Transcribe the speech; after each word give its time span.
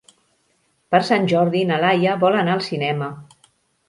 Per 0.95 1.01
Sant 1.09 1.27
Jordi 1.33 1.61
na 1.71 1.77
Laia 1.83 2.15
vol 2.23 2.39
anar 2.39 2.55
al 2.57 2.65
cinema. 2.69 3.11